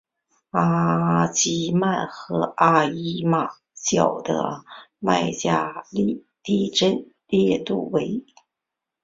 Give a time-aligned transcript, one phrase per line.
[0.49, 4.63] 阿吉曼和哈伊马角的
[4.97, 8.25] 麦加利地震烈度为。